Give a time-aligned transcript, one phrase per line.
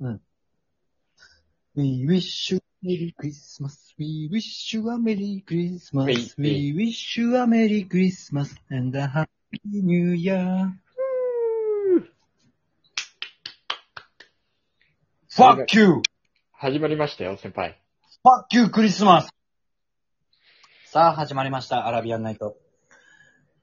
[0.00, 0.20] うん。
[1.74, 3.94] We wish you a Merry Christmas.
[3.98, 6.34] We wish you a Merry Christmas.
[6.38, 9.28] We wish you a Merry Christmas and a Happy
[9.64, 10.72] New Year.
[15.28, 16.02] Fuck you!
[16.52, 17.78] 始まりましたよ、先輩。
[18.24, 19.30] Fuck you, クリスマス
[20.86, 21.86] さあ、始まりました。
[21.86, 22.56] アラビアンナイト。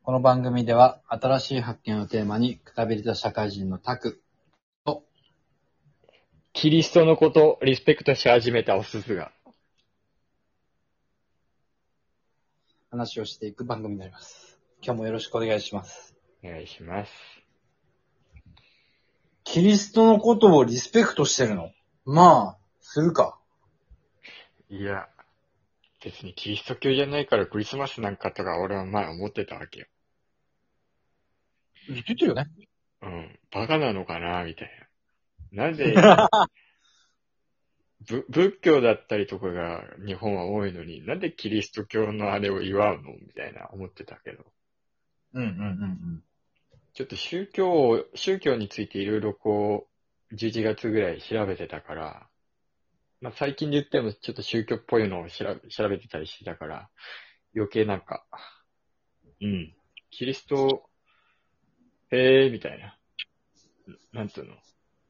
[0.04, 4.23] この番組では、新しい発見をテーマに、くたびれた社会人のタク、
[6.54, 9.32] キリストのこと、リスペクトし始めたおすすが。
[12.92, 14.60] 話をしていく番組になります。
[14.84, 16.16] 今日もよろしくお願いします。
[16.44, 17.12] お願いします。
[19.44, 21.72] キリストのことをリスペクトしてるの？
[22.06, 23.40] まあ、するか。
[24.70, 25.08] いや、
[26.04, 29.88] 別にキリスト教じゃないからクリスマスなんかとか俺は前思ってたわけよ。
[31.90, 32.46] 言ってたよね。
[33.02, 33.40] うん。
[33.52, 34.83] バカなのかなみたいな。
[35.54, 35.94] なぜ、
[38.06, 44.44] ぶ仏教だったりとかが日本は多いのに、なんでキリスト教のあれを祝うのみたいな思ってたけど。
[45.34, 45.52] うんうんう
[45.86, 46.24] ん
[46.96, 49.90] ちょっと宗教を、宗教についていろいろこ
[50.32, 52.30] う、11月ぐらい調べてたから、
[53.20, 56.90] まあ最近で言ってもちょっと宗教っぽいのを調べ調べてたりしてたから、
[57.56, 58.24] 余計なんか、
[59.42, 59.74] うん、
[60.12, 60.88] キリスト、
[62.12, 62.96] へえー、みたいな。
[64.12, 64.54] なんつうの？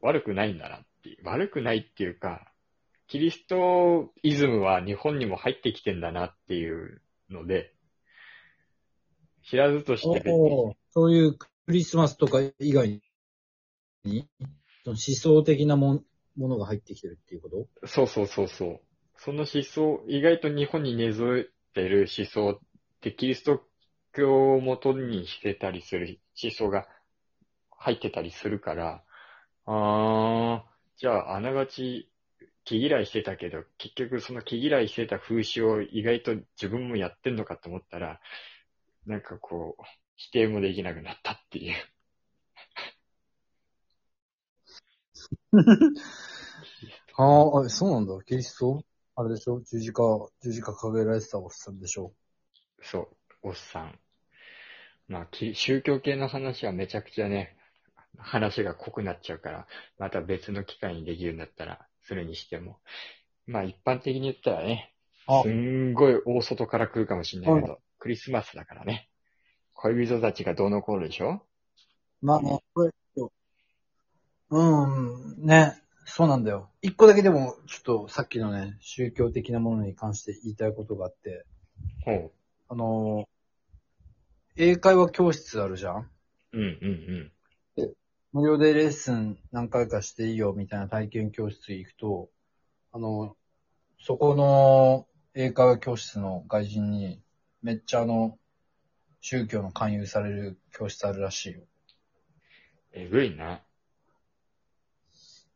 [0.03, 1.25] 悪くないんだなっていう。
[1.25, 2.51] 悪くないっていうか、
[3.07, 7.73] キリストイズムは日本にも入ってきてんだなっていうので、
[9.49, 10.21] 知らずとして
[10.91, 13.01] そういうクリスマスとか以外
[14.03, 14.27] に、
[14.83, 16.03] その思想的なもん
[16.35, 17.49] ものが入ってきてるっていうこ
[17.81, 17.87] と？
[17.87, 18.81] そうそうそうそう。
[19.17, 22.59] その思想、意外と日本に根付いてる思想っ
[22.99, 23.61] てキリスト
[24.13, 26.87] 教を元にしてたりする思想が
[27.71, 29.03] 入ってたりするから、
[29.65, 32.09] あー、じゃああながち
[32.65, 38.19] 毛嫌いしてたけど、結局その毛嫌いしてた風習を意外と自分もやってんのかと思ったら、
[39.05, 39.83] なんかこう、
[40.15, 41.73] 否定もできなくなったっていう。
[47.15, 48.21] ああ、そうなんだ。
[48.25, 48.83] キリスト？
[49.15, 49.61] あれでしょ？
[49.61, 50.03] 十字架、
[50.41, 52.13] 十字架掲げられてたおっさんでしょ？
[52.81, 53.99] そう、おっさん。
[55.07, 57.55] まあ、き宗教系の話はめちゃくちゃね、
[58.17, 62.79] 話が濃くなっちゃうから、また別の機会にできるんだったら、するにしても。
[63.47, 64.93] まあ、一般的に言ったらね、
[65.27, 69.09] あすんごい大外から来るかもしれないけど、クリスマスだからね。
[69.73, 71.41] 恋人たちがどうのこうのでしょ？
[72.21, 72.91] まあね、これ、
[74.49, 74.87] う
[75.41, 76.69] ん、ね、そうなんだよ。
[76.81, 81.45] 一個だけでも、ちょっとさっきのね、宗教的なものに関して言いたいことがあって、
[82.05, 82.31] ほう。
[82.69, 86.09] あのー、英会話教室あるじゃん
[86.53, 87.31] うんうん
[88.33, 92.31] 無料でレッスン何回かしていいよみたいな体験教室行くと、
[92.91, 93.37] あの、
[93.99, 95.05] そこの
[95.35, 97.21] 英会話教室の外人に、
[97.61, 98.39] めっちゃあの、
[99.21, 101.61] 宗教の勧誘される教室あるらしいよ。
[102.91, 103.61] えぐいな。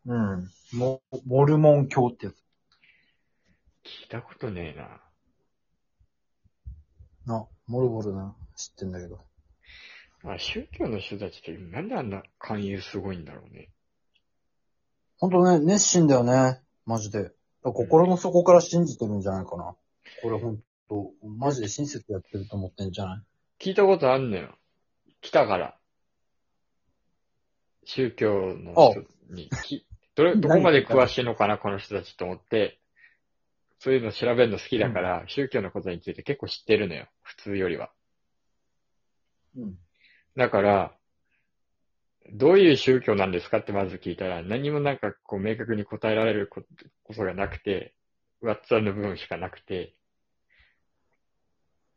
[0.05, 0.49] うん。
[0.73, 2.35] モモルモン教ってやつ。
[3.83, 5.01] 聞いたことねえな。
[7.25, 9.19] な、モルボルな、知ってんだけど。
[10.27, 13.69] まあ、宗教の人たちってなんであんな勧誘すごいんだろうね。
[15.19, 16.59] ほんとね、熱心だよね。
[16.85, 17.31] マジで。
[17.63, 19.77] 心の底から信じてるんじゃないかな。
[20.21, 20.57] これほん
[20.89, 23.23] と、マジで親切やってると思ってんじゃな
[23.61, 23.67] い？
[23.69, 24.53] 聞いたことあんのよ。
[25.21, 25.77] 来たから。
[27.85, 29.49] 宗教の人に。
[29.63, 32.81] きどれ、どこまで詳しいのかな、この人たちと思って、
[33.79, 37.07] そういうの調べるの好きだから、宗教のことについて結構知ってるのよ。
[37.21, 37.91] 普通よりは。
[39.55, 39.77] うん。
[40.37, 40.93] だから、
[42.31, 46.61] どういう宗教なんですかってまず聞いたら、何もなんかこう明確に答えられるこ
[47.13, 47.95] とがなくて、
[48.41, 49.95] わっつぁんの部分しかなくて、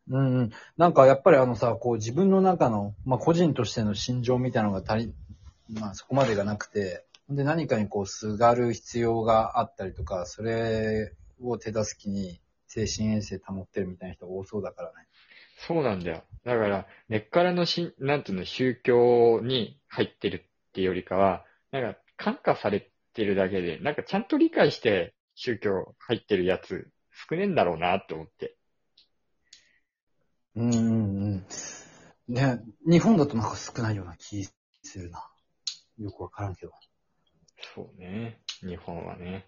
[0.09, 0.51] うんうん。
[0.79, 5.15] なんかやっぱりあのさ、こう自分の中の、まあ個人としての心情みたいなのが足り、
[5.79, 11.13] まあそこまでがなくて、で何かにこうすがる必要があったりとか、それ
[11.43, 14.95] を手助けに精神衛生保ってるみたいな人が多そうだからね。
[15.59, 16.25] そうなんだよ。
[16.45, 26.91] だから、根っからのしん、なんていうの、宗教に入ってるっていうよりかは、なんか、感化されてるだけで、なんかちゃんと理解して宗教入ってるやつ
[27.29, 28.57] 少ねえんだろうなって思って。
[30.57, 31.47] うんうんうん。
[32.29, 35.27] ね、日本だとなんか少ないような気するな。
[35.99, 36.73] よくわからんけど。
[37.75, 38.41] そうね。
[38.61, 39.47] 日本はね。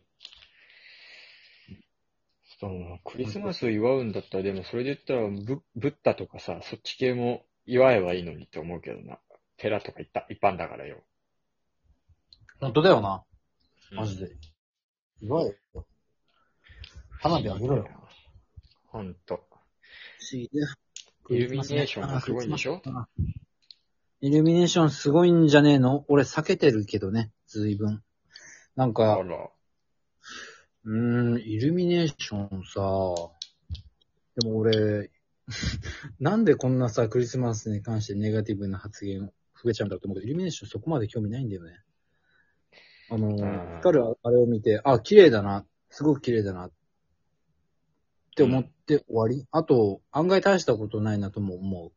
[2.63, 9.19] そのクリスマスを祝うんだったら、でもそれで言ったらブ、ブッダとかさ、そっち系も祝えばいいのにって思うけどな。
[9.57, 11.03] 寺とか一般一般だからよ。
[12.61, 13.25] 本当だよな。
[13.91, 14.31] マジで。
[15.21, 15.87] 祝えよ。
[17.19, 17.89] 花火あげろよ。
[18.87, 19.41] ほんと。
[20.21, 20.69] 不思議だよ。
[21.31, 22.81] イルミネーションもすごいんでしょ？
[22.87, 23.09] あ
[24.21, 26.05] イルミネーションすごいんじゃねえの？
[26.07, 28.05] 俺避けてるけどね、ずいぶん。
[28.77, 29.51] なんあか、ら。
[30.85, 32.81] うーん、イルミネーションさ、
[34.41, 35.11] でも俺、
[36.21, 39.33] なんでこんなさ、クリスマスに関してネガティブな発言
[39.63, 41.81] 増えちゃうんだと思うけど、イルミネーションそこまで興味ないんだよね。
[43.11, 46.73] あの、ん光るあれを見て、あ、綺麗だな、すごく綺麗だな、っ
[48.35, 51.93] て思って終わり、あと、案外大したことないなとも思う。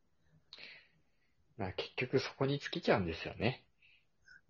[1.57, 3.63] まあ結局そこに尽きちゃうんですよね。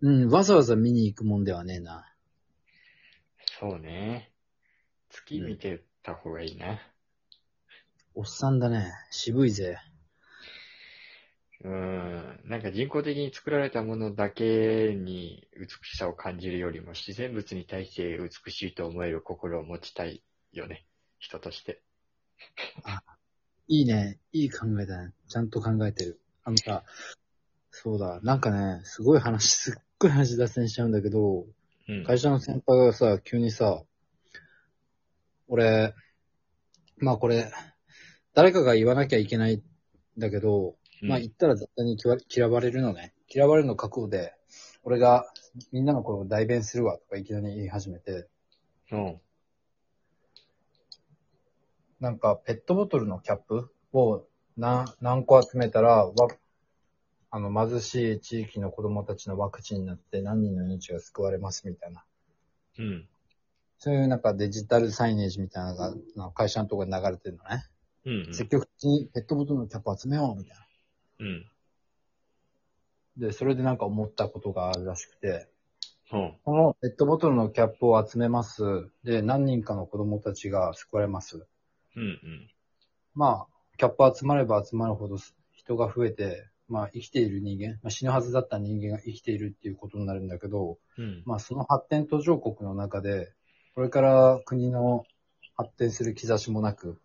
[0.00, 2.12] うん、わざわざ見に行くもんではねえな。
[3.46, 4.32] そうね。
[5.08, 6.78] 月見てた方がいいな。
[8.14, 8.92] おっさんだね。
[9.10, 9.78] 渋いぜ。
[11.64, 12.40] うーん。
[12.44, 20.22] なんか人工的に作られたものだけに美しさを感じるよりも自然物に対して美しいと思える心を持ちたい
[20.52, 20.86] よね。
[21.18, 21.82] 人として。
[23.68, 24.18] いいね。
[24.32, 25.12] いい考えだね。
[25.28, 26.20] ちゃんと考えてる。
[26.44, 26.84] あのさ、
[27.70, 28.20] そうだ。
[28.22, 31.46] なんかね、すごい話、すっごい話脱線しちゃうんだけど、
[31.88, 32.04] うん。
[32.04, 33.82] 会社の先輩がさ、急にさ、
[35.48, 35.94] 俺、
[36.98, 37.50] まあこれ、
[38.34, 39.62] 誰かが言わなきゃいけないん
[40.18, 43.14] だけど、まあ言ったら絶対に嫌わ嫌われるのね。
[43.28, 44.34] 嫌われるの覚悟で、
[44.82, 45.26] 俺が
[45.72, 48.28] みんなのことを代弁するわとかいきなり言い始めて、
[48.92, 49.20] うん。
[52.00, 56.14] なんかペットボトルのキャップを何何個集めたら、わ
[57.36, 62.02] あの貧しい地域の子供たちのワクチンになって何人の命が救われますみたいな。
[62.78, 63.06] うん。
[63.78, 67.66] そういうなんかデジタルサイネージみたいなのがな会社のところに流れてるのね。
[68.06, 68.34] うん。
[68.34, 71.26] 積極的にペットボトルのキャップを集めようみたいな。
[71.26, 71.46] うん。
[73.18, 75.46] で、それでなんか思ったことがあるらしくて、
[76.14, 76.34] うん。
[76.42, 78.62] このペットボトルのキャップを集めます。
[79.04, 81.46] で、何人かの子供たちが救われます。
[81.96, 82.02] うん。
[82.02, 82.50] うん。
[83.14, 85.18] まあ、キャップ集まれば集まるほど
[85.52, 91.22] 人が増えて、まあ生きている人間、まあ、死ぬはずだった人間が生きているっていうことになるんだけど、うん。
[91.24, 93.32] まあその発展途上国の中で、
[93.74, 95.04] これから国の
[95.56, 96.98] 発展する兆しもなく、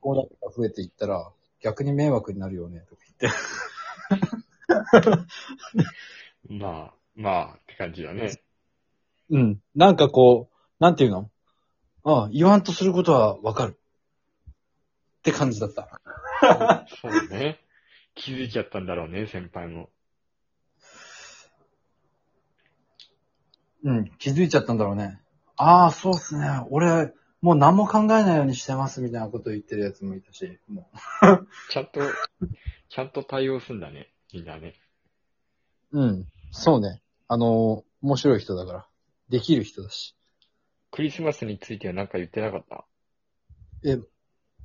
[0.00, 1.30] こうだとか増えていったら、
[1.62, 3.38] 逆に迷惑になるよね、とか言って。
[6.48, 8.40] まあ、まあ、って感じだね。
[9.30, 9.60] うん。
[9.74, 11.30] なんかこう、なんていうの？
[12.04, 13.78] ああ、言わんとすることはわかる。
[15.18, 16.00] って感じだった。
[17.02, 17.60] そうね。
[18.20, 19.88] 気づいちゃったんだろうね、先輩も。
[23.82, 25.18] うん、気づいちゃったんだろうね。
[25.56, 26.46] ああ、そうっすね。
[26.68, 30.90] 俺、もう何も考えないようにしてますみたいなこと言ってるやつもいたし、も
[31.70, 32.00] ちゃんと、
[32.90, 34.74] ちゃんと対応すんだね、みんなね。
[35.92, 36.00] う。
[36.00, 37.00] うん、そうね。
[37.26, 38.86] あの、面白い人だから。
[39.30, 40.14] できる人だし。
[40.90, 42.84] クリスマスについては何か言ってなかった？
[43.84, 43.96] え、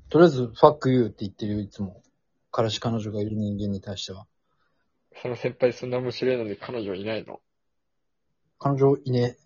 [0.09, 2.01] とりあえず、ファックユーって言ってるよ、いつも。
[2.55, 4.27] 彼氏彼女がいる人間に対しては。
[5.21, 7.41] その先輩そんな面白いのに彼女いないの？
[8.59, 9.37] 彼女いねえ。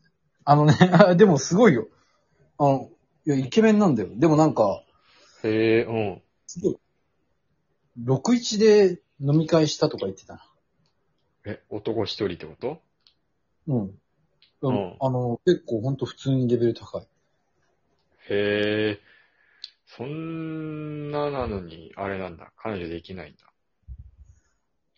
[0.46, 0.76] あのね、
[1.18, 1.88] でもすごいよ。
[2.60, 2.92] あの、
[3.26, 4.10] いや、イケメンなんだよ。
[4.14, 4.84] でもなんか、
[5.44, 6.22] へえ、うん。
[6.46, 6.78] すごい。
[8.04, 10.46] 61で飲み会したとか言ってたな。
[11.46, 12.80] え、男一人ってこと？
[13.66, 14.00] うん。
[14.62, 17.08] うんあの、結構ほんと普通にレベル高い。
[18.30, 19.00] へえ、
[19.98, 22.52] そんななのに、あれなんだ。
[22.58, 23.42] 彼女できないんだ。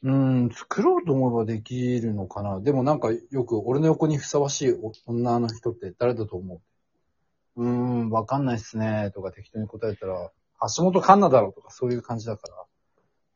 [0.04, 2.60] うん、作ろうと思えばできるのかな。
[2.60, 6.62] でもなんかよく俺の横にふさわしいお女の人って誰だと思
[7.56, 7.64] う？
[7.64, 9.12] うーん、わかんないっすね。
[9.14, 10.32] とか適当に答えたら、
[10.76, 12.48] 橋本環奈だろうとかそういう感じだか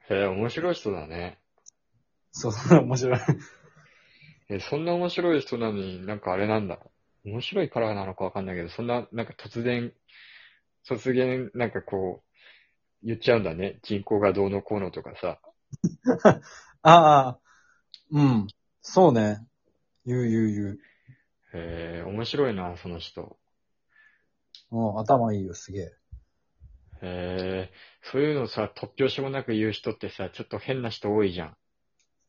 [0.10, 0.18] ら。
[0.18, 1.40] へえ、面白い人だね。
[2.32, 3.20] そう、そう面白い。
[4.50, 6.80] え、そんな面白い人なのになんかあれなんだ。
[7.24, 9.94] 面白いからなのかわかんないけど、そんな、なんか突然、
[10.88, 13.80] 突然、なんかこう、言っちゃうんだね。
[13.84, 15.39] 人口がどうのこうのとかさ。
[16.82, 17.39] ああ、
[18.12, 18.48] うん。
[18.82, 19.39] そうね。
[20.06, 20.80] 言う言う言う。
[21.54, 23.38] へえ、面白いな、その人。
[24.72, 25.84] うん、頭いいよ、すげえ。
[25.84, 25.89] へ
[27.01, 27.72] え、
[28.04, 31.58] そういうのさ、突拍子もなく言う人ってさ、ちょっと変な人多いじゃん。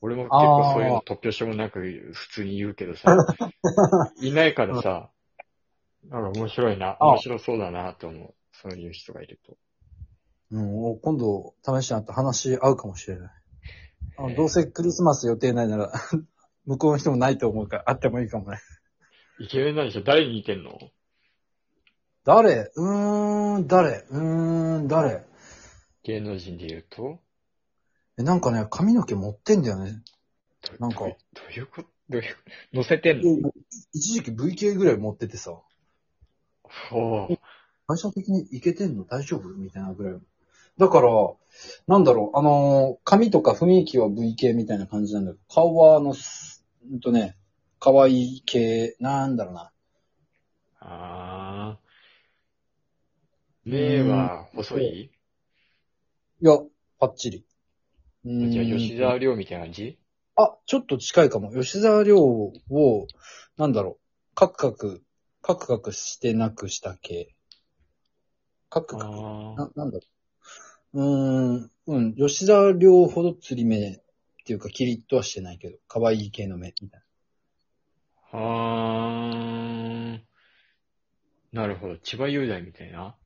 [0.00, 1.80] 俺も結構そういうの突拍子もなく
[2.12, 3.16] 普通に言うけどさ、
[4.20, 5.10] いないからさ、
[6.04, 8.34] なんか面白いな、あ面白そうだなと思う。
[8.62, 9.56] そういう人がいると。
[10.50, 13.30] うん、お今度、試しに会って話合うかもしれない。
[14.18, 15.92] あえどうせクリスマス予定ないなら、
[16.64, 18.58] 向こうの人もないと思うから、会ってもいいかもね。
[19.38, 20.02] イケメンなんでしょ？
[20.02, 20.78] 誰に似てんの？
[22.24, 22.70] 誰？
[22.74, 24.04] うーん、誰？
[24.08, 25.24] うーん、誰？
[26.04, 27.20] 芸能人で言うと？
[28.18, 30.02] え、なんかね、髪の毛持ってんだよね。
[30.78, 31.00] なんか。
[31.00, 31.14] どど
[31.48, 31.88] ういうこと？
[32.08, 32.36] どういう、
[32.72, 33.52] 乗せてんの？
[33.92, 35.60] 一時期 VK ぐらい持っててさ、
[36.92, 37.35] おー
[37.86, 39.48] 会社的にいけてんの大丈夫？
[39.50, 40.18] みたいなぐらい。
[40.78, 41.08] だから、
[41.86, 47.36] なんだろう、あのー髪とか雰囲気は VK みたいな感じなんだけど、顔はあの、すうんとね、
[47.78, 49.72] 可愛い系、なんだろうな。
[50.80, 53.70] あー。
[53.70, 55.10] 目は細い？
[56.40, 56.58] いや、
[56.98, 57.46] パッチリ。
[58.24, 59.98] うーんじゃあ吉沢亮みたいな感じ？
[60.34, 61.52] あ、ちょっと近いかも。
[61.52, 62.52] 吉沢亮を、
[63.56, 65.02] なんだろう、カクカク、
[65.40, 67.35] カクカクしてなくした系。
[68.76, 69.04] カクカク。
[69.06, 70.00] あな、なんだろ
[70.92, 71.00] う。
[71.00, 74.00] うーん、うん、吉沢亮ほど釣り目っ
[74.44, 78.36] ていうか、キリッとはしてないけど、可愛い系の目、みたいー。
[78.36, 80.20] あー。
[81.52, 81.96] なるほど。
[81.96, 82.98] 千葉雄大みたいな？
[82.98, 83.16] な。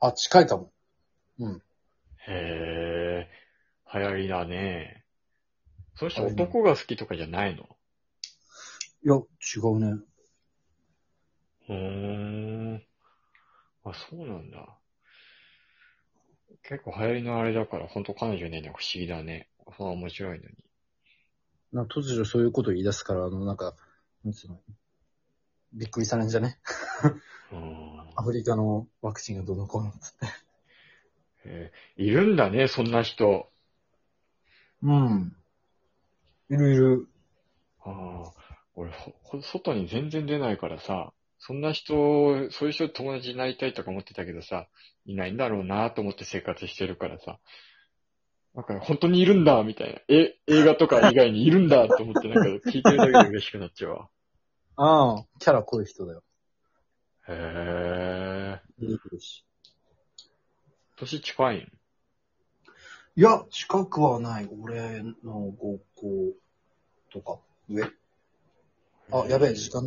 [0.00, 0.72] あ、近いかも。
[1.38, 1.62] うん。
[2.26, 3.98] へー。
[3.98, 5.04] 流行りだね。
[5.96, 7.64] その人流行り男が好きとかじゃないの？
[9.04, 10.02] いや、違うね。
[11.68, 11.74] うー
[12.76, 12.82] ん。
[13.90, 14.78] あ、そうなんだ。
[16.62, 19.48] 結構流行りのあれだから、本当彼女ね、なんか不思議だね。
[19.76, 20.54] そう面白いのに。
[21.72, 23.74] な突如そういうこと言い出すから、あの、なんか、
[24.24, 24.60] なんつうの、
[25.72, 26.58] びっくりされんじゃね？
[28.16, 30.26] アフリカのワクチンがどうのこうのっつって。
[31.44, 33.50] えーいるんだね、そんな人。
[34.82, 35.36] うん。
[36.50, 37.08] いるいる。
[37.84, 38.32] ああ、
[38.74, 41.12] 俺ほ、ほ外に全然出ないからさ、
[41.46, 44.66] そんな人、そういう人と友達になりたいとか思ってたけどさ、
[45.04, 47.38] いないんだろうなと思って生活してるからさ、
[48.56, 50.00] なんか本当にいるんだみたいな。
[50.08, 54.08] え、映画とか以外にいるんだと思ってなんか聞いてるだけで嬉しくなっちゃうわ。
[54.74, 56.24] ああ、キャラ濃い人だよ。
[57.28, 58.60] へえ。
[58.80, 59.44] 出てくるし。
[60.96, 61.60] 年近いん？
[61.60, 64.48] いや、近くはない。
[64.60, 66.32] 俺の高校
[67.12, 67.38] とか、
[67.68, 67.84] 上。
[69.12, 69.84] あ、やべえ、時間